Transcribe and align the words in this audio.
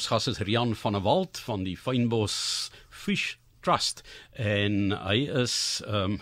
ons 0.00 0.08
gas 0.08 0.30
is 0.30 0.38
Rian 0.40 0.70
van 0.80 0.94
der 0.96 1.02
Walt 1.04 1.38
van 1.44 1.60
die 1.66 1.74
Fynbos 1.76 2.70
Fish 2.88 3.34
Trust 3.60 4.00
en 4.32 4.94
hy 4.96 5.26
is 5.42 5.82
'n 5.84 5.94
um, 5.94 6.14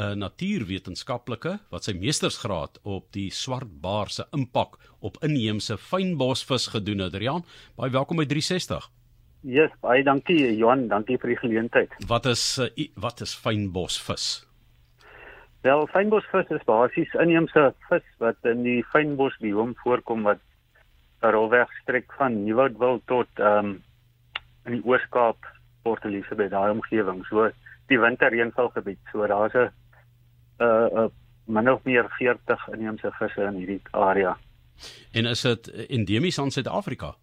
'n 0.00 0.18
natuurwetenskaplike 0.24 1.58
wat 1.68 1.84
sy 1.84 1.92
meestersgraad 1.92 2.80
op 2.84 3.12
die 3.12 3.28
swartbaar 3.28 4.08
se 4.08 4.24
impak 4.32 4.78
op 5.00 5.20
inheemse 5.20 5.76
fynbosvis 5.76 6.72
gedoen 6.72 7.04
het. 7.04 7.14
Rian, 7.14 7.44
baie 7.76 7.92
welkom 7.92 8.16
by 8.16 8.24
360. 8.24 8.88
Ja, 9.42 9.62
yes, 9.62 9.72
baie 9.82 10.02
dankie 10.02 10.56
Johan, 10.56 10.88
dankie 10.88 11.18
vir 11.18 11.28
die 11.28 11.40
geleentheid. 11.44 11.92
Wat 12.08 12.24
is 12.26 12.58
uh, 12.58 12.88
wat 12.96 13.20
is 13.20 13.34
fynbosvis? 13.34 14.46
Wel, 15.60 15.86
fynbosvis 15.86 16.48
is 16.48 16.64
basies 16.64 17.12
inheemse 17.12 17.74
vis 17.90 18.08
wat 18.18 18.36
in 18.44 18.62
die 18.62 18.82
fynbosbiom 18.84 19.76
voorkom 19.84 20.22
wat 20.22 20.40
rolweg 21.20 21.70
strek 21.82 22.12
van 22.16 22.44
Nieuwoudtville 22.44 23.00
tot 23.04 23.28
ehm 23.34 23.66
um, 23.66 23.82
in 24.68 24.74
die 24.74 24.84
Oos-Kaap, 24.84 25.46
Port 25.82 26.04
Elizabeth, 26.04 26.50
daai 26.50 26.70
omgewing. 26.70 27.22
So 27.26 27.48
die 27.88 27.98
winterreënvalgebied. 27.98 28.98
So 29.12 29.26
daar's 29.26 29.54
'n 29.54 29.70
'n 30.60 30.64
uh, 30.64 31.04
'n 31.04 31.10
min 31.46 31.70
of 31.70 31.84
meer 31.84 32.08
40 32.18 32.68
inheemse 32.68 33.10
visse 33.18 33.42
in 33.42 33.54
hierdie 33.54 33.80
area. 33.90 34.36
En 35.12 35.24
is 35.24 35.40
dit 35.40 35.68
endemies 35.88 36.38
aan 36.38 36.50
Suid-Afrika? 36.50 37.14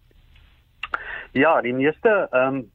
Ja, 1.32 1.60
die 1.60 1.74
meeste 1.74 2.28
ehm 2.30 2.54
um, 2.54 2.70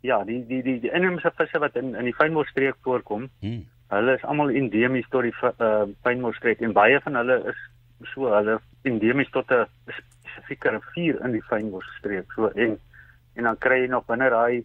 ja, 0.00 0.24
die 0.24 0.46
die 0.46 0.62
die, 0.62 0.80
die 0.80 0.90
inheemse 0.90 1.32
visse 1.36 1.58
wat 1.58 1.76
in 1.76 1.94
in 1.94 2.04
die 2.04 2.14
fynbosstreek 2.14 2.76
voorkom, 2.82 3.28
hmm. 3.40 3.66
hulle 3.88 4.14
is 4.14 4.24
almal 4.24 4.50
endemies 4.50 5.08
tot 5.08 5.22
die 5.22 5.34
uh, 5.42 5.82
fynbosstreek 6.02 6.60
en 6.60 6.72
baie 6.72 7.00
van 7.00 7.14
hulle 7.14 7.38
is 7.52 7.60
so 8.14 8.32
hulle 8.34 8.58
endemies 8.82 9.30
tot 9.30 9.50
'n 9.50 9.66
spesifieke 10.32 10.70
rivier 10.70 11.20
in 11.24 11.32
die 11.32 11.44
fynbosstreek. 11.48 12.32
So 12.36 12.50
en 12.54 12.78
en 13.34 13.48
dan 13.48 13.58
kry 13.58 13.82
jy 13.82 13.88
nog 13.88 14.06
binne 14.06 14.28
daai 14.30 14.64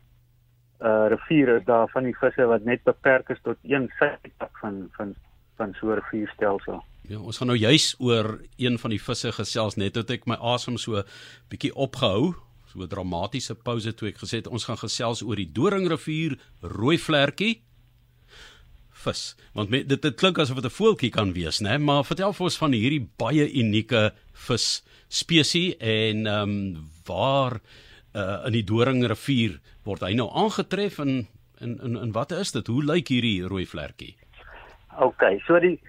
uh 0.84 1.08
rivier 1.10 1.56
is 1.58 1.66
daar 1.66 1.88
van 1.90 2.04
die 2.04 2.16
visse 2.20 2.46
wat 2.46 2.66
net 2.66 2.84
beperk 2.84 3.30
is 3.30 3.40
tot 3.44 3.58
een 3.64 3.90
sypak 4.00 4.58
van 4.62 4.90
van 4.98 5.16
van 5.58 5.74
so 5.80 5.92
'n 5.92 6.00
rivierstelsel. 6.00 6.84
Ja, 7.02 7.20
ons 7.20 7.38
gaan 7.38 7.48
nou 7.48 7.58
juis 7.58 7.96
oor 8.00 8.40
een 8.58 8.80
van 8.80 8.90
die 8.90 9.02
visse 9.02 9.32
gesels 9.32 9.76
net 9.76 9.94
tot 9.94 10.10
ek 10.10 10.26
my 10.26 10.36
asem 10.36 10.78
so 10.78 11.04
bietjie 11.50 11.74
opgehou, 11.74 12.36
so 12.66 12.80
'n 12.80 12.88
dramatiese 12.88 13.56
pouse 13.56 13.94
toe 13.94 14.10
ek 14.10 14.18
gesê 14.18 14.36
het 14.38 14.48
ons 14.48 14.66
gaan 14.66 14.78
gesels 14.78 15.24
oor 15.24 15.36
die 15.36 15.52
Doringrivier 15.52 16.38
rooi 16.62 16.98
vlekkie 16.98 17.67
vis. 19.08 19.24
Want 19.56 19.72
met, 19.74 19.88
dit 19.90 20.02
dit 20.02 20.20
klink 20.20 20.40
asof 20.40 20.60
dit 20.62 20.70
'n 20.70 20.78
voeltjie 20.78 21.12
kan 21.12 21.34
wees, 21.34 21.62
né? 21.62 21.78
Maar 21.80 22.06
vertel 22.06 22.34
vir 22.34 22.44
ons 22.50 22.58
van 22.58 22.72
hierdie 22.72 23.08
baie 23.18 23.48
unieke 23.64 24.12
vis 24.48 24.84
spesies 25.08 25.76
en 25.80 26.28
ehm 26.28 26.50
um, 26.50 26.90
waar 27.08 27.60
uh, 28.14 28.46
in 28.46 28.54
die 28.54 28.64
Doringrivier 28.64 29.60
word 29.86 30.02
hy 30.02 30.14
nou 30.14 30.30
aangetref 30.34 31.00
en 31.00 31.28
in 31.62 31.80
in 31.84 31.98
in 31.98 32.12
wat 32.12 32.32
is 32.32 32.52
dit? 32.52 32.68
Hoe 32.68 32.84
lyk 32.84 33.08
hierdie 33.08 33.48
rooi 33.48 33.66
vlekkie? 33.66 34.16
OK, 35.00 35.24
so 35.46 35.60
die 35.60 35.80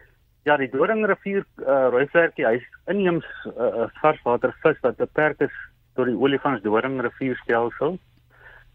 ja, 0.45 0.57
die 0.57 0.71
Doringrivier 0.71 1.45
uh, 1.61 1.89
rooi 1.93 2.07
vlekkie, 2.09 2.47
hy's 2.47 2.65
inheems 2.87 3.27
uh, 3.53 3.89
varswatervis 4.01 4.81
wat 4.85 4.97
beperk 4.97 5.41
is 5.45 5.57
tot 5.99 6.07
die 6.07 6.17
Olifantsdoringrivier 6.17 7.37
stelsel. 7.43 7.99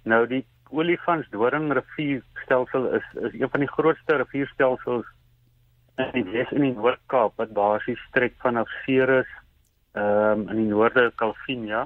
Nou 0.03 0.25
die 0.27 0.43
Olifantsdoringrivier 0.73 2.21
stelsel 2.43 2.87
is 2.97 3.05
is 3.13 3.33
een 3.39 3.49
van 3.49 3.61
die 3.61 3.69
grootste 3.69 4.15
rivierstelsels 4.21 5.05
in 5.97 6.11
die 6.13 6.31
Wes 6.33 6.51
en 6.51 6.65
die 6.65 6.73
Noord-Kaap 6.73 7.37
wat 7.41 7.53
basies 7.53 8.01
strek 8.09 8.39
vanaf 8.45 8.71
Ceres 8.85 9.29
ehm 9.93 10.39
um, 10.39 10.47
in 10.49 10.61
die 10.63 10.69
noorde 10.71 11.11
Calvinia 11.15 11.83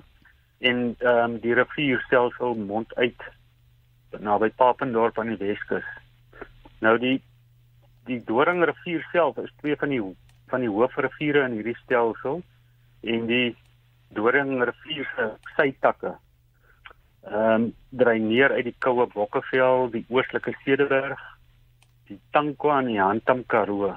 en 0.60 0.78
ehm 1.00 1.24
um, 1.24 1.40
die 1.44 1.56
rivierstelsel 1.60 2.56
mond 2.56 2.96
uit 2.96 3.26
naby 4.20 4.50
Papendorp 4.50 5.20
aan 5.20 5.34
die 5.34 5.42
Weskus. 5.42 5.88
Nou 6.80 6.96
die 6.98 7.18
die 8.08 8.22
Doringrivier 8.24 9.04
self 9.12 9.38
is 9.44 9.52
twee 9.60 9.76
van 9.76 9.92
die 9.92 10.04
van 10.48 10.64
die 10.64 10.72
hoofriviere 10.72 11.44
in 11.50 11.60
hierdie 11.60 11.76
stelsel 11.82 12.40
en 13.04 13.28
die 13.28 13.58
Doringrivier 14.16 15.12
se 15.16 15.28
sytakke 15.58 16.16
ehm 17.28 17.62
um, 17.62 17.74
dreineer 17.90 18.52
uit 18.56 18.64
die 18.64 18.76
Koue 18.80 19.08
Bokkevel, 19.12 19.90
die 19.92 20.06
oostelike 20.08 20.54
Stedeberg, 20.62 21.20
die 22.08 22.20
Tankwa 22.32 22.80
en 22.80 22.92
die 22.92 23.02
Hantam 23.02 23.44
Karoo. 23.46 23.96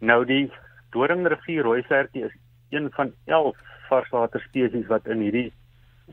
Nou 0.00 0.24
die 0.26 0.48
Doringrivier 0.94 1.62
rooivertjie 1.62 2.24
is 2.24 2.34
een 2.74 2.90
van 2.96 3.12
11 3.26 3.56
varswater 3.88 4.42
spesies 4.48 4.86
wat 4.90 5.06
in 5.06 5.22
hierdie 5.26 5.52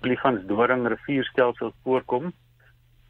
Olifantsdoring 0.03 0.87
rivierstelsel 0.93 1.73
voorkom. 1.83 2.33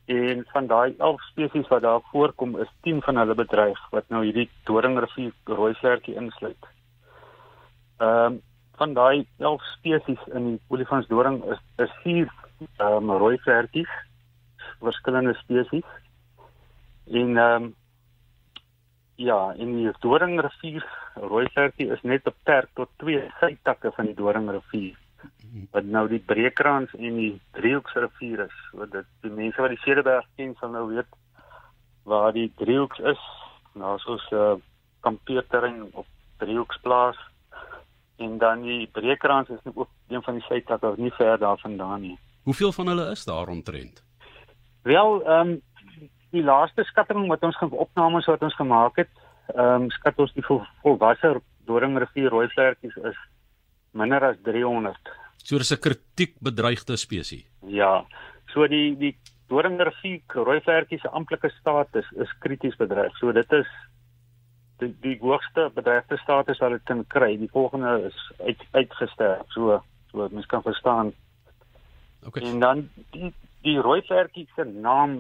En 0.05 0.43
van 0.53 0.67
daai 0.67 0.95
11 0.97 1.21
spesies 1.31 1.67
wat 1.67 1.81
daar 1.81 2.01
voorkom, 2.11 2.59
is 2.61 2.71
10 2.81 3.01
van 3.01 3.17
hulle 3.17 3.35
bedreig 3.35 3.79
wat 3.91 4.09
nou 4.13 4.23
hierdie 4.23 4.49
Doringrivier 4.69 5.33
rooivertjie 5.43 6.15
insluit. 6.15 6.73
Ehm 7.99 8.35
um, 8.35 8.43
van 8.77 8.93
daai 8.93 9.27
11 9.37 9.63
spesies 9.77 10.27
in 10.33 10.49
die 10.49 10.59
Olifantsdoring 10.67 11.43
is 11.53 11.61
is 11.77 11.93
4 12.03 12.27
ehm 12.77 13.09
um, 13.09 13.11
rooivertjies, 13.11 13.91
verskillende 14.79 15.33
spesies. 15.33 15.89
En 17.11 17.37
ehm 17.37 17.63
um, 17.63 17.73
Ja, 19.15 19.53
in 19.55 19.71
die 19.77 19.91
Doringrivier 20.03 20.83
rooivertjie 21.15 21.87
is 21.95 22.01
net 22.03 22.25
beperk 22.25 22.67
tot 22.75 22.89
twee 22.99 23.21
sytakke 23.39 23.93
van 23.95 24.09
die 24.09 24.15
Doringrivier. 24.17 24.97
Wat 25.71 25.87
nou 25.87 26.03
die 26.11 26.19
Breekrans 26.19 26.91
en 26.99 27.15
die 27.21 27.29
Driehoeksrivier 27.55 28.43
is. 28.49 28.57
Wat 28.75 28.91
dit 28.91 29.07
die 29.23 29.31
mense 29.31 29.63
wat 29.63 29.71
die 29.71 29.79
Cederberg 29.85 30.27
ken 30.35 30.51
sal 30.59 30.73
nou 30.75 30.89
weet 30.89 31.07
waar 32.03 32.35
die 32.35 32.49
Driehoeks 32.59 32.99
is. 33.13 33.23
Nou 33.79 33.95
soos 34.03 34.27
'n 34.31 34.35
uh, 34.35 34.51
eh, 34.51 34.59
kampeerterrein 35.07 35.87
op 35.93 36.07
Driehoeksplaas. 36.43 37.17
En 38.17 38.37
dan 38.37 38.61
die 38.61 38.87
Breekrans 38.87 39.49
is 39.49 39.59
ook 39.73 39.89
een 40.07 40.23
van 40.23 40.33
die 40.33 40.43
sytakke 40.43 40.87
wat 40.87 40.97
nie 40.97 41.11
ver 41.11 41.37
daarvandaan 41.37 42.01
nie. 42.01 42.17
Hoeveel 42.43 42.71
van 42.71 42.87
hulle 42.87 43.09
is 43.11 43.25
daar 43.25 43.47
omtrent? 43.47 44.03
Wel, 44.83 45.23
ehm 45.25 45.49
um, 45.49 45.61
die 46.35 46.43
laaste 46.43 46.83
skatting 46.83 47.27
wat 47.27 47.43
ons 47.43 47.57
opnames 47.69 48.25
wat 48.25 48.41
ons 48.41 48.55
gemaak 48.55 48.95
het, 48.95 49.11
ehm 49.55 49.85
um, 49.85 49.89
skat 49.89 50.19
ons 50.19 50.33
die 50.33 50.43
vol, 50.45 50.61
volwasse 50.83 51.35
doringrivier 51.65 52.29
rooi 52.29 52.47
vlekkies 52.53 52.95
is 53.11 53.17
minder 53.91 54.23
as 54.23 54.37
300. 54.43 55.13
So 55.43 55.57
dis 55.57 55.71
'n 55.71 55.79
kritiek 55.79 56.35
bedreigde 56.39 56.97
spesies. 56.97 57.45
Ja. 57.67 58.05
So 58.53 58.67
die 58.67 58.95
die 58.97 59.17
doringrivier 59.47 60.21
rooi 60.27 60.61
vlekkies 60.61 61.01
se 61.01 61.09
amptelike 61.09 61.49
status 61.59 62.05
is 62.11 62.37
krities 62.39 62.75
bedreig. 62.75 63.17
So 63.17 63.31
dit 63.31 63.51
is 63.51 63.67
die 64.81 64.91
die 65.01 65.17
hoogste 65.21 65.69
bedreigde 65.73 66.17
status 66.17 66.59
wat 66.63 66.75
dit 66.75 66.83
kan 66.83 67.03
kry. 67.07 67.37
Die 67.37 67.51
volgende 67.51 68.11
is 68.11 68.31
uit 68.45 68.61
uitgesterf. 68.71 69.45
So 69.53 69.81
so 70.11 70.27
mens 70.31 70.45
kan 70.45 70.61
verstaan. 70.61 71.13
Okay. 72.25 72.43
En 72.43 72.59
dan 72.59 72.89
die 73.11 73.33
die 73.61 73.79
rooi 73.81 74.01
vlekkies 74.05 74.51
se 74.55 74.63
naam 74.63 75.17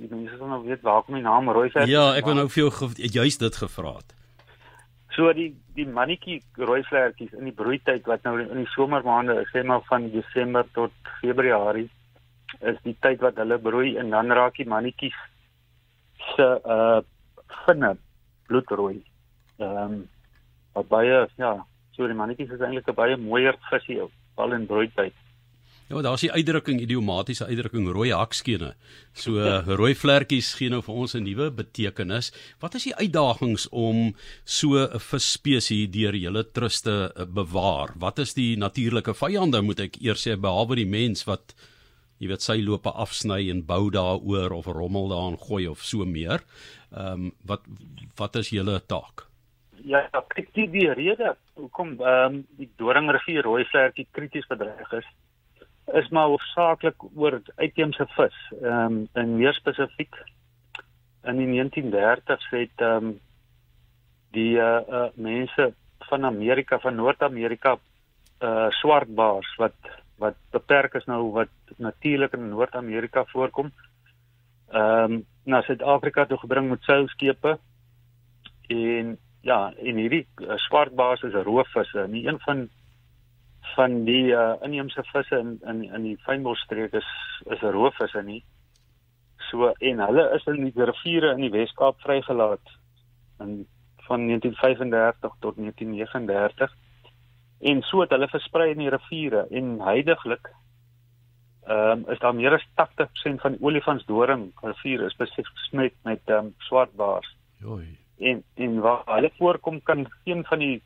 die 0.00 0.08
mense 0.10 0.36
sal 0.38 0.48
nou 0.52 0.62
weet 0.64 0.82
waar 0.86 1.02
kom 1.02 1.18
die 1.18 1.24
naam 1.24 1.50
rooiverf 1.50 1.88
Ja, 1.90 2.10
ek 2.16 2.28
wou 2.28 2.34
nou 2.38 2.48
vir 2.48 2.64
jou 2.64 3.12
juist 3.20 3.40
dit 3.44 3.56
gevra 3.62 3.94
het. 3.98 4.14
So 5.16 5.32
die 5.36 5.50
die 5.74 5.86
mannetjie 5.88 6.40
rooivlerkies 6.56 7.32
in 7.38 7.48
die 7.50 7.56
broeityd 7.56 8.06
wat 8.06 8.22
nou 8.24 8.36
in 8.42 8.62
die 8.62 8.70
somermaande 8.74 9.40
is, 9.42 9.50
sê 9.54 9.64
maar 9.66 9.82
van 9.88 10.10
Desember 10.12 10.66
tot 10.76 10.92
Februarie 11.20 11.88
is 12.60 12.78
die 12.84 12.96
tyd 13.00 13.20
wat 13.24 13.38
hulle 13.40 13.58
broei 13.62 13.96
en 14.00 14.10
dan 14.10 14.32
raak 14.34 14.58
die 14.58 14.68
mannetjies 14.68 15.16
se 16.34 16.48
uh 16.64 17.00
vinne 17.66 17.96
bloedrooi. 18.50 19.00
Ehm 19.62 20.00
um, 20.74 20.84
baie 20.88 21.26
ja, 21.36 21.54
so 21.96 22.06
die 22.06 22.16
mannetjies 22.16 22.52
is 22.54 22.62
eintlik 22.62 22.88
'n 22.88 23.00
baie 23.02 23.16
mooier 23.16 23.58
visie 23.70 24.00
al 24.36 24.52
in 24.56 24.66
broeityd. 24.66 25.16
Ja, 25.90 25.96
maar 25.96 26.04
daar's 26.06 26.22
die 26.22 26.30
uitdrukking 26.30 26.80
idiomatiese 26.80 27.48
uitdrukking 27.50 27.88
rooi 27.90 28.12
hakskene. 28.14 28.74
So 29.12 29.40
ja. 29.42 29.56
rooi 29.66 29.96
vlekkies 29.98 30.52
gee 30.54 30.70
nou 30.70 30.78
vir 30.86 30.94
ons 30.94 31.16
'n 31.18 31.24
nuwe 31.26 31.50
betekenis. 31.50 32.30
Wat 32.60 32.74
is 32.78 32.84
die 32.86 32.94
uitdagings 32.94 33.68
om 33.68 34.14
so 34.44 34.78
'n 34.78 35.00
visspesies 35.00 35.90
deur 35.90 36.14
julle 36.14 36.44
truste 36.52 37.12
eh, 37.16 37.24
bewaar? 37.26 37.90
Wat 37.98 38.18
is 38.18 38.34
die 38.34 38.56
natuurlike 38.56 39.14
vyande 39.14 39.62
moet 39.62 39.80
ek 39.80 39.96
eers 40.00 40.28
sê 40.28 40.38
behalwe 40.38 40.76
die 40.76 40.86
mens 40.86 41.24
wat 41.24 41.54
jy 42.20 42.28
weet 42.28 42.44
sy 42.44 42.58
lope 42.60 42.92
afsny 42.92 43.48
en 43.50 43.64
bou 43.66 43.88
daaroor 43.92 44.52
of 44.58 44.68
rommel 44.68 45.08
daarin 45.12 45.40
gooi 45.40 45.66
of 45.70 45.84
so 45.84 46.04
meer. 46.04 46.44
Ehm 46.92 47.26
um, 47.26 47.32
wat 47.48 47.64
wat 48.20 48.36
is 48.36 48.52
julle 48.52 48.80
taak? 48.92 49.26
Ja, 49.84 50.02
ek 50.12 50.52
die, 50.52 50.66
die 50.68 50.88
rede 50.92 51.34
hoekom 51.56 51.96
ehm 52.00 52.34
um, 52.34 52.42
die 52.60 52.68
Doringrivier 52.76 53.46
rooi 53.46 53.64
vlekkie 53.72 54.08
krities 54.12 54.48
bedreig 54.50 54.92
is 55.00 55.08
is 56.00 56.08
maar 56.14 56.28
hoofsaaklik 56.30 57.02
oor 57.16 57.40
uitheemse 57.56 58.06
vis. 58.16 58.36
Ehm 58.60 59.00
um, 59.00 59.00
en 59.14 59.36
meer 59.38 59.56
spesifiek 59.56 60.20
in 61.30 61.40
die 61.40 61.48
1930s 61.48 62.50
het 62.52 62.84
ehm 62.84 63.10
um, 63.10 63.18
die 64.36 64.58
uh, 64.60 64.80
uh 64.86 65.08
mense 65.14 65.72
van 66.10 66.24
Amerika 66.24 66.78
van 66.78 66.94
Noord-Amerika 66.94 67.78
uh 68.42 68.68
swartbaars 68.70 69.56
wat 69.58 69.74
wat 70.20 70.36
beperk 70.54 70.94
is 70.94 71.06
nou 71.08 71.30
wat 71.32 71.74
natuurlik 71.76 72.36
in 72.36 72.48
Noord-Amerika 72.52 73.24
voorkom. 73.32 73.72
Ehm 74.70 75.12
um, 75.12 75.26
na 75.44 75.62
Suid-Afrika 75.62 76.26
toe 76.26 76.38
gebring 76.38 76.68
met 76.68 76.82
seilskepe. 76.82 77.58
En 78.68 79.16
ja, 79.40 79.72
en 79.72 79.96
hierdie 79.96 80.26
uh, 80.36 80.56
swartbaars 80.56 81.22
is 81.22 81.34
roofvisse. 81.48 82.06
Nie 82.08 82.26
een 82.26 82.38
van 82.40 82.68
van 83.74 84.04
die 84.04 84.32
uh, 84.34 84.52
inheemse 84.62 85.02
visse 85.12 85.38
in 85.38 85.58
in 85.64 85.82
in 85.94 86.02
die 86.02 86.18
fynbosstreek 86.26 86.92
is 86.92 87.10
is 87.46 87.62
'n 87.62 87.74
roofvisse 87.76 88.22
nie. 88.22 88.44
So 89.50 89.72
en 89.78 89.98
hulle 90.06 90.30
is 90.34 90.46
in 90.46 90.64
die 90.64 90.84
riviere 90.84 91.32
in 91.32 91.40
die 91.46 91.50
Wes-Kaap 91.50 92.00
vrygelaat 92.00 92.76
in 93.40 93.66
van 94.10 94.26
1935 94.26 95.34
tot 95.40 95.56
1939 95.56 96.76
en 97.60 97.82
so 97.82 98.00
het 98.00 98.12
hulle 98.14 98.28
versprei 98.28 98.70
in 98.72 98.80
die 98.80 98.90
riviere 98.92 99.46
en 99.50 99.78
heidaglik 99.84 100.48
ehm 101.70 101.90
um, 101.90 102.04
is 102.12 102.18
daar 102.18 102.34
meer 102.34 102.54
as 102.56 102.64
80% 102.80 103.42
van 103.42 103.52
die 103.56 103.62
olifantsdoring 103.62 104.46
riviere 104.62 105.06
is 105.06 105.16
besmet 105.16 105.94
met 106.04 106.22
ehm 106.26 106.46
um, 106.46 106.54
swartbaars. 106.68 107.36
Joi. 107.58 107.98
En 108.18 108.42
en 108.54 108.80
waar 108.80 109.02
hulle 109.04 109.30
voorkom 109.36 109.82
kan 109.82 110.06
geen 110.24 110.44
van 110.44 110.58
die 110.58 110.82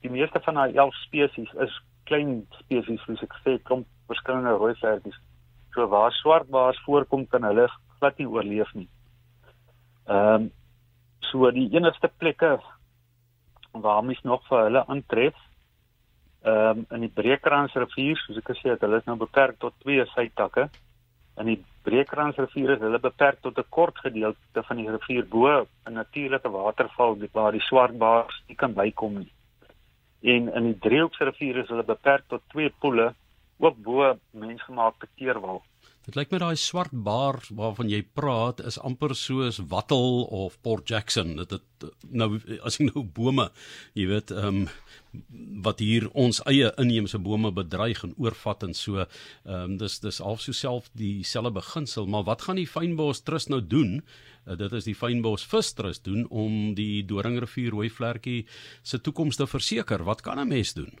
die 0.00 0.10
meeste 0.10 0.40
van 0.40 0.54
daai 0.54 0.74
11 0.74 0.94
spesies 1.04 1.52
is 1.66 1.80
klein 2.04 2.46
spesies 2.62 3.04
soos 3.04 3.22
ek 3.22 3.36
sê 3.44 3.58
kom 3.62 3.84
verskillende 4.08 4.56
rooi 4.56 4.74
verdies. 4.80 5.18
So 5.74 5.88
waar 5.88 6.12
swartbaars 6.12 6.80
voorkom 6.84 7.26
kan 7.26 7.44
hulle 7.44 7.68
glad 7.98 8.18
nie 8.18 8.28
oorleef 8.28 8.72
nie. 8.74 8.88
Ehm 10.06 10.34
um, 10.34 10.50
so 11.30 11.50
die 11.50 11.68
enigste 11.76 12.08
plekke 12.18 12.56
waar 13.72 14.04
mens 14.04 14.22
nog 14.22 14.42
vir 14.48 14.62
hulle 14.64 14.86
aantref 14.86 15.45
ehm 16.46 16.78
um, 16.78 16.86
in 16.94 17.00
die 17.00 17.14
Breekransrivier, 17.20 18.18
soos 18.22 18.36
ek 18.38 18.52
gesê 18.52 18.70
het, 18.70 18.82
hulle 18.84 19.00
is 19.00 19.06
nou 19.08 19.16
beperk 19.18 19.56
tot 19.58 19.74
twee 19.82 20.04
sytakke. 20.12 20.68
In 21.42 21.50
die 21.50 21.58
Breekransrivier 21.86 22.76
is 22.76 22.84
hulle 22.84 23.00
beperk 23.02 23.40
tot 23.42 23.58
'n 23.58 23.66
kort 23.76 23.98
gedeelte 24.04 24.62
van 24.68 24.76
die 24.76 24.90
rivier 24.90 25.26
bo 25.26 25.48
'n 25.50 25.92
natuurlike 25.92 26.50
waterval 26.50 27.18
waar 27.32 27.52
die 27.52 27.66
swartbaars 27.68 28.42
nie 28.48 28.56
kan 28.56 28.74
bykom 28.74 29.18
nie. 29.18 29.32
En 30.22 30.52
in 30.54 30.64
die 30.70 30.78
Driehoeksrivier 30.78 31.56
is 31.62 31.68
hulle 31.68 31.82
beperk 31.82 32.24
tot 32.28 32.42
twee 32.48 32.70
poele 32.80 33.14
ook 33.58 33.76
bo 33.82 34.18
mensgemaakte 34.30 35.06
keerwal. 35.16 35.62
Dit 36.06 36.14
lyk 36.14 36.30
my 36.30 36.38
daai 36.38 36.58
swart 36.62 36.92
baar 36.94 37.40
waarvan 37.58 37.88
jy 37.90 37.98
praat 38.14 38.60
is 38.68 38.76
amper 38.78 39.10
soos 39.18 39.56
Wattle 39.72 40.20
of 40.30 40.54
Port 40.62 40.86
Jackson. 40.86 41.32
Dit 41.40 41.56
het 41.56 41.86
nou 42.06 42.36
as 42.62 42.76
ek 42.78 42.92
nou 42.92 43.02
bome, 43.16 43.48
jy 43.98 44.06
weet, 44.12 44.30
ehm 44.30 44.60
um, 44.62 44.68
wat 45.64 45.80
hier 45.80 46.06
ons 46.12 46.38
eie 46.46 46.68
inheemse 46.78 47.18
bome 47.24 47.50
bedreig 47.56 48.02
en 48.06 48.12
oorvat 48.22 48.62
en 48.68 48.76
so 48.78 49.02
ehm 49.02 49.08
um, 49.56 49.74
dis 49.80 49.98
dis 50.04 50.22
half 50.22 50.44
so 50.44 50.54
self 50.54 50.86
dieselfde 50.94 51.56
beginsel, 51.58 52.06
maar 52.06 52.22
wat 52.30 52.46
gaan 52.46 52.62
die 52.62 52.70
fynbos 52.70 53.24
trust 53.26 53.50
nou 53.50 53.58
doen? 53.58 53.98
Uh, 54.46 54.54
dit 54.54 54.78
is 54.78 54.86
die 54.86 54.94
fynbos 54.94 55.42
vis 55.50 55.72
trust 55.74 56.06
doen 56.06 56.22
om 56.30 56.76
die 56.78 57.02
Doringrivier 57.02 57.74
rooi 57.74 57.90
vlerkie 57.90 58.44
se 58.82 59.02
toekoms 59.02 59.42
te 59.42 59.50
verseker. 59.50 60.06
Wat 60.06 60.22
kan 60.22 60.38
'n 60.38 60.54
mens 60.54 60.74
doen? 60.78 60.94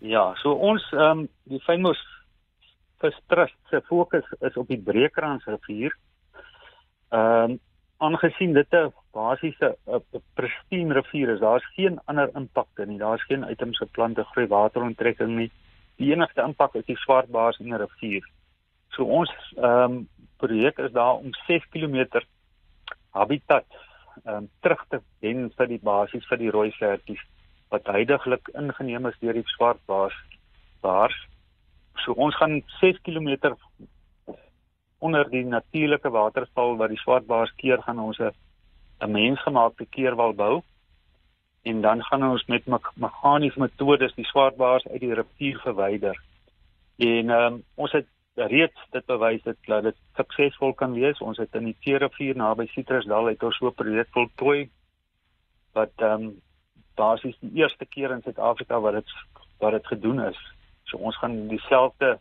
Ja, 0.00 0.34
so 0.42 0.52
ons 0.52 0.84
ehm 0.92 1.24
um, 1.24 1.28
die 1.48 1.64
fynbos 1.64 2.04
Vistrust 3.00 3.56
se 3.70 3.80
fokus 3.88 4.26
is 4.40 4.56
op 4.56 4.68
die 4.68 4.80
Breekransrivier. 4.80 5.96
Ehm 7.10 7.50
um, 7.50 7.58
aangesien 8.00 8.54
dit 8.56 8.72
'n 8.72 8.92
basiese 9.12 9.76
'n 9.86 10.22
pristine 10.34 10.94
rivier 10.94 11.28
is, 11.28 11.40
daar's 11.40 11.66
geen 11.74 12.00
ander 12.04 12.30
impakte 12.34 12.86
nie. 12.86 12.98
Daar's 12.98 13.24
geen 13.24 13.44
uitheemse 13.44 13.86
plante 13.86 14.24
groei 14.24 14.46
wateronttrekking 14.46 15.36
nie. 15.36 15.50
Die 15.96 16.12
enigste 16.12 16.42
impak 16.42 16.74
is 16.74 16.84
die 16.84 16.96
swartbaars 16.96 17.58
in 17.58 17.66
die 17.66 17.76
rivier. 17.76 18.24
So 18.90 19.04
ons 19.04 19.32
ehm 19.56 19.92
um, 19.92 20.08
projek 20.36 20.78
is 20.78 20.92
daar 20.92 21.14
om 21.14 21.34
6 21.46 21.68
km 21.68 22.06
habitat 23.10 23.66
ehm 24.24 24.36
um, 24.36 24.48
terug 24.60 24.84
te 24.88 25.00
wen 25.20 25.50
vir 25.56 25.66
die 25.66 25.82
basies 25.82 26.26
vir 26.28 26.38
die 26.38 26.50
rooi 26.50 26.70
vlerkies 26.72 27.22
wat 27.70 27.86
heidaglik 27.86 28.48
ingeneem 28.54 29.06
is 29.06 29.18
deur 29.20 29.36
die 29.38 29.50
swartbaars 29.56 30.16
baars 30.80 31.16
So 32.04 32.12
ons 32.12 32.36
gaan 32.36 32.62
6 32.80 33.00
km 33.02 33.54
onder 34.98 35.30
die 35.30 35.44
natuurlike 35.44 36.10
waterval 36.10 36.76
waar 36.76 36.88
die 36.88 37.00
swartbaars 37.00 37.52
keer 37.56 37.82
gaan 37.82 37.98
ons 37.98 38.18
'n 38.18 39.10
mensgemaakte 39.10 39.86
keerwal 39.86 40.34
bou. 40.34 40.62
En 41.62 41.80
dan 41.80 42.02
gaan 42.04 42.30
ons 42.30 42.44
met 42.46 42.66
me 42.66 42.78
meganiese 42.94 43.58
metodes 43.60 44.14
die 44.14 44.24
swartbaars 44.24 44.86
uit 44.88 45.00
die 45.00 45.14
rivier 45.14 45.58
verwyder. 45.58 46.20
En 46.96 47.30
ehm 47.30 47.52
um, 47.52 47.62
ons 47.74 47.92
het 47.92 48.06
reeds 48.34 48.86
dit 48.90 49.06
bewys 49.06 49.42
dat 49.42 49.82
dit 49.82 49.96
suksesvol 50.16 50.72
kan 50.72 50.92
wees. 50.92 51.18
Ons 51.18 51.38
het 51.38 51.54
in 51.54 51.64
die 51.64 51.76
Teerivier 51.80 52.36
naby 52.36 52.66
Citrusdal 52.66 53.26
het 53.26 53.42
ons 53.42 53.56
so 53.56 53.66
'n 53.66 53.74
projek 53.74 54.08
voltooi 54.10 54.68
wat 55.72 55.92
ehm 55.96 56.22
um, 56.22 56.40
basies 56.94 57.36
die 57.40 57.52
eerste 57.54 57.86
keer 57.86 58.10
in 58.10 58.22
Suid-Afrika 58.22 58.80
wat 58.80 58.92
dit 58.92 59.10
wat 59.58 59.72
dit 59.72 59.86
gedoen 59.86 60.20
is. 60.20 60.38
So 60.90 60.98
ons 60.98 61.18
gaan 61.18 61.46
dieselfde 61.48 62.18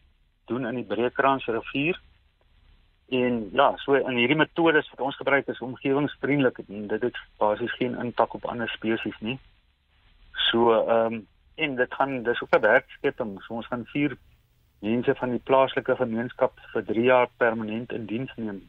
doen 0.49 0.65
in 0.69 0.75
die 0.81 0.87
Breekrans 0.87 1.45
rivier. 1.45 1.99
En 3.09 3.49
ja, 3.53 3.71
so 3.81 3.97
in 3.97 4.17
hierdie 4.21 4.37
metodes 4.37 4.89
wat 4.93 5.01
ons 5.01 5.17
gebruik 5.17 5.47
is 5.49 5.61
omgewingsvriendelik 5.65 6.61
en 6.67 6.87
dit 6.87 7.05
het 7.07 7.17
basies 7.41 7.73
geen 7.81 7.97
impak 7.97 8.35
op 8.37 8.45
ander 8.45 8.69
spesies 8.69 9.17
nie. 9.25 9.39
So 10.49 10.73
ehm 10.77 11.13
um, 11.13 11.27
en 11.59 11.75
dit 11.75 11.93
gaan 11.93 12.23
dis 12.23 12.41
ook 12.41 12.55
'n 12.55 12.61
werkskeping. 12.61 13.41
So 13.43 13.53
ons 13.53 13.67
gaan 13.67 13.85
vier 13.85 14.17
mense 14.79 15.15
van 15.15 15.29
die 15.29 15.43
plaaslike 15.43 15.95
gemeenskap 15.95 16.59
vir 16.73 16.85
3 16.85 17.03
jaar 17.03 17.27
permanent 17.37 17.91
in 17.91 18.05
diens 18.05 18.31
neem 18.35 18.61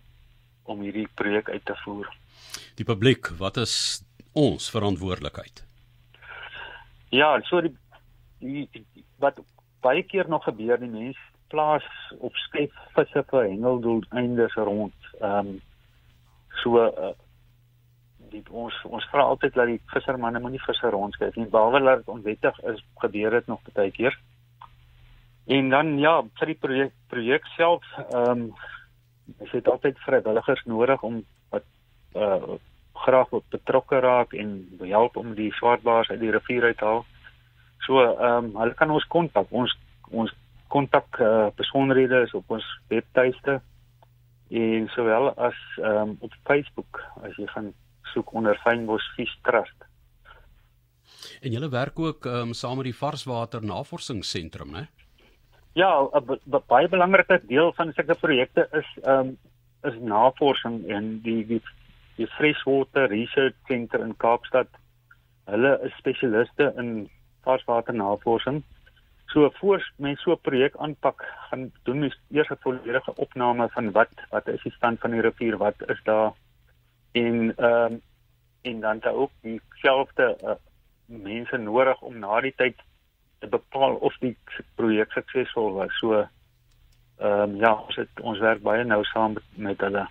om 0.63 0.81
hierdie 0.81 1.09
projek 1.15 1.49
uit 1.49 1.65
te 1.65 1.77
voer. 1.85 2.11
Die 2.75 2.85
publiek, 2.85 3.29
wat 3.39 3.57
is 3.57 4.03
ons 4.33 4.71
verantwoordelikheid? 4.71 5.65
Ja, 7.11 7.41
so 7.43 7.61
die, 7.61 7.77
die, 8.39 8.69
die 8.73 9.05
wat 9.19 9.39
baie 9.83 10.03
keer 10.03 10.29
nog 10.29 10.45
gebeur 10.45 10.79
die 10.81 10.91
mense 10.91 11.27
plaas 11.51 11.87
op 12.19 12.37
skep 12.47 12.73
visse 12.95 13.25
vir 13.33 13.49
hengeldoeleindes 13.49 14.55
rond. 14.55 15.11
Ehm 15.21 15.55
um, 15.55 15.59
so 16.63 16.83
uh, 16.83 17.13
die 18.31 18.43
ons 18.51 18.77
ons 18.85 19.07
vra 19.11 19.25
altyd 19.33 19.55
dat 19.55 19.71
die 19.71 19.81
vissermanne 19.93 20.43
moenie 20.43 20.63
visse 20.63 20.91
rondskep 20.95 21.37
nie. 21.37 21.49
Behalwe 21.51 21.81
dat 21.85 22.03
dit 22.03 22.13
onwettig 22.15 22.59
is, 22.73 22.83
gebeur 23.03 23.39
dit 23.39 23.47
nog 23.47 23.63
baie 23.75 23.91
keer. 23.91 24.19
En 25.51 25.71
dan 25.71 25.97
ja, 25.99 26.21
vir 26.39 26.53
die 26.53 26.59
projek 26.67 26.93
projek 27.13 27.47
self 27.57 27.87
ehm 28.11 28.31
um, 28.31 28.51
is 29.39 29.51
dit 29.55 29.69
altyd 29.69 29.99
vrywilligers 30.03 30.65
nodig 30.67 31.03
om 31.07 31.23
wat 31.51 31.67
uh 32.15 32.59
graag 33.01 33.31
betrokke 33.49 34.01
raak 34.05 34.35
en 34.37 34.51
help 34.81 35.17
om 35.17 35.35
die 35.35 35.53
swartbaars 35.57 36.11
uit 36.11 36.21
die 36.21 36.33
rivier 36.35 36.65
uit 36.65 36.77
te 36.79 36.85
haal. 36.85 37.05
So 37.87 38.01
ehm 38.03 38.51
um, 38.51 38.57
hulle 38.61 38.75
kan 38.75 38.91
ons 38.91 39.07
kontak. 39.09 39.51
Ons 39.51 39.75
ons 40.11 40.33
kontak 40.71 41.19
uh, 41.21 41.51
besonderhede 41.59 42.23
is 42.27 42.35
op 42.35 42.51
ons 42.51 42.67
webtuiste 42.89 43.61
en 44.51 44.89
sowel 44.95 45.31
as 45.37 45.59
ehm 45.79 46.11
um, 46.11 46.17
op 46.21 46.35
Facebook 46.49 47.03
as 47.23 47.37
jy 47.39 47.47
gaan 47.55 47.73
soek 48.13 48.33
onder 48.35 48.59
Fynbos 48.65 49.07
Fish 49.17 49.37
Trust. 49.47 49.87
En 51.41 51.53
julle 51.53 51.71
werk 51.71 51.99
ook 51.99 52.27
ehm 52.27 52.51
um, 52.51 52.55
saam 52.55 52.77
met 52.77 52.91
die 52.91 52.97
Varswater 52.97 53.65
Navorsingsentrum, 53.65 54.71
né? 54.71 54.87
Ja, 55.73 55.91
'n 56.03 56.63
baie 56.67 56.89
belangrike 56.89 57.41
deel 57.47 57.73
van 57.73 57.93
sulke 57.93 58.15
projekte 58.15 58.69
is 58.73 58.89
ehm 59.05 59.29
um, 59.29 59.39
is 59.83 59.97
navorsing 60.01 60.89
en 60.89 61.21
die 61.23 61.47
die 61.47 61.63
die 62.17 62.27
Freshwater 62.27 63.09
Research 63.09 63.57
Center 63.67 64.01
in 64.01 64.17
Kaapstad. 64.17 64.69
Hulle 65.45 65.79
is 65.85 65.95
spesialiste 65.99 66.75
in 66.77 67.09
varswaternavorsing. 67.47 68.63
So 69.27 69.51
voor 69.61 69.93
mense 69.97 70.23
so 70.23 70.33
'n 70.33 70.41
projek 70.41 70.77
aanpak, 70.77 71.25
gaan 71.49 71.73
doen 71.83 71.99
mens 71.99 72.19
eers 72.31 72.51
'n 72.51 72.61
volledige 72.61 73.15
opname 73.15 73.69
van 73.69 73.93
wat 73.93 74.11
wat 74.31 74.49
is 74.49 74.63
die 74.63 74.73
stand 74.73 75.01
van 75.01 75.11
die 75.11 75.21
rivier, 75.21 75.57
wat 75.57 75.75
is 75.87 76.01
daar 76.05 76.33
en 77.13 77.57
ehm 77.57 77.93
um, 77.93 78.01
en 78.63 78.81
dan 78.81 78.99
daar 78.99 79.15
ook 79.15 79.31
dieselfde 79.41 80.37
uh, 80.45 80.51
mense 81.05 81.57
nodig 81.57 82.01
om 82.01 82.19
na 82.19 82.41
die 82.41 82.55
tyd 82.57 82.77
te 83.39 83.47
bepaal 83.47 83.95
of 83.95 84.17
die 84.21 84.37
projek 84.75 85.13
suksesvol 85.13 85.73
was. 85.73 85.99
So 85.99 86.15
ehm 86.15 86.29
um, 87.21 87.57
ja, 87.57 87.75
ons 87.75 87.97
het 87.97 88.21
ons 88.21 88.39
werk 88.39 88.63
baie 88.63 88.85
nou 88.85 89.05
saam 89.05 89.33
met, 89.33 89.45
met 89.55 89.81
hulle. 89.81 90.07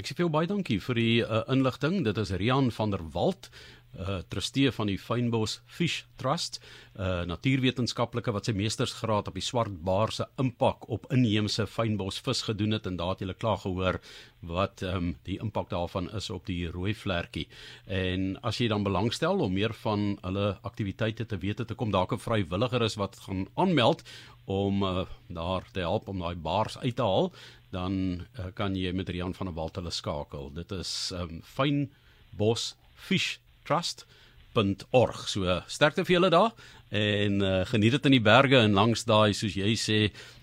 Ek 0.00 0.08
sê 0.08 0.26
baie 0.30 0.46
dankie 0.46 0.80
vir 0.80 0.94
die 0.94 1.20
uh, 1.22 1.42
inligting. 1.52 2.04
Dit 2.04 2.18
is 2.18 2.32
Rian 2.32 2.70
van 2.70 2.90
der 2.90 3.02
Walt 3.12 3.50
uh 3.98 4.20
trustee 4.28 4.70
van 4.70 4.86
die 4.86 4.98
Fynbos 4.98 5.60
Fish 5.66 6.02
Trust, 6.16 6.60
'n 6.94 7.02
uh, 7.02 7.22
natuurwetenskaplike 7.26 8.32
wat 8.32 8.46
sy 8.46 8.52
meestersgraad 8.52 9.28
op 9.28 9.34
die 9.34 9.42
swartbaar 9.42 10.12
se 10.12 10.26
impak 10.38 10.88
op 10.88 11.08
inheemse 11.12 11.66
fynbos 11.66 12.20
vis 12.20 12.42
gedoen 12.42 12.76
het 12.76 12.86
en 12.86 12.96
daar 12.96 13.16
het 13.16 13.20
jy 13.20 13.34
klaar 13.34 13.58
gehoor 13.58 14.00
wat 14.40 14.82
ehm 14.82 14.96
um, 14.96 15.16
die 15.24 15.38
impak 15.40 15.70
daarvan 15.70 16.10
is 16.14 16.30
op 16.30 16.46
die 16.46 16.70
rooi 16.70 16.94
vlekkie. 16.94 17.48
En 17.86 18.38
as 18.42 18.58
jy 18.58 18.68
dan 18.68 18.82
belangstel 18.82 19.40
om 19.40 19.52
meer 19.52 19.74
van 19.74 20.18
hulle 20.22 20.58
aktiwiteite 20.62 21.26
te 21.26 21.38
weet, 21.38 21.66
te 21.66 21.74
kom 21.74 21.90
dalk 21.90 22.12
'n 22.12 22.18
vrywilliger 22.18 22.82
is 22.82 22.94
wat 22.94 23.16
gaan 23.16 23.48
aanmeld 23.54 24.02
om 24.44 24.82
uh, 24.82 25.06
daar 25.28 25.64
te 25.72 25.80
help 25.80 26.08
om 26.08 26.18
daai 26.18 26.36
baars 26.36 26.78
uit 26.78 26.96
te 26.96 27.02
haal, 27.02 27.32
dan 27.70 28.26
uh, 28.38 28.46
kan 28.54 28.76
jy 28.76 28.92
met 28.92 29.08
Rian 29.08 29.34
van 29.34 29.46
der 29.46 29.54
Walt 29.54 29.76
hulle 29.76 29.90
skakel. 29.90 30.50
Dit 30.54 30.72
is 30.72 31.12
ehm 31.14 31.22
um, 31.22 31.42
Fynbos 31.42 32.76
Fish 32.94 33.38
trust.org. 33.70 35.24
So 35.30 35.60
sterkte 35.70 36.04
vir 36.04 36.18
julle 36.18 36.32
daar 36.34 36.52
en 36.90 37.38
uh, 37.38 37.62
geniet 37.70 37.94
dit 37.98 38.10
in 38.10 38.16
die 38.18 38.24
berge 38.24 38.58
en 38.58 38.74
langs 38.74 39.06
daai 39.06 39.30
soos 39.38 39.54
jy 39.54 39.76
sê 39.78 40.00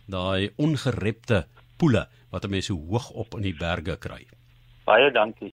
daai 0.08 0.54
ongerepte 0.56 1.44
poele 1.78 2.06
wat 2.32 2.48
mense 2.48 2.74
hoog 2.74 3.12
op 3.20 3.36
in 3.40 3.50
die 3.50 3.56
berge 3.58 3.98
kry. 4.00 4.24
Baie 4.88 5.12
dankie. 5.12 5.46